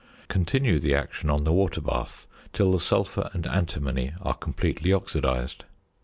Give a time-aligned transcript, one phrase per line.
[0.29, 5.63] Continue the action on the water bath till the sulphur and antimony are completely oxidised.